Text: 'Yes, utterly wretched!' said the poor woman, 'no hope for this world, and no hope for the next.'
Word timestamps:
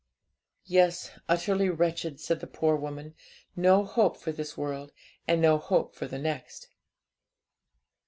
'Yes, 0.65 1.11
utterly 1.29 1.69
wretched!' 1.69 2.19
said 2.19 2.39
the 2.39 2.47
poor 2.47 2.75
woman, 2.75 3.13
'no 3.55 3.83
hope 3.85 4.17
for 4.17 4.31
this 4.31 4.57
world, 4.57 4.91
and 5.27 5.39
no 5.39 5.59
hope 5.59 5.93
for 5.93 6.07
the 6.07 6.17
next.' 6.17 6.69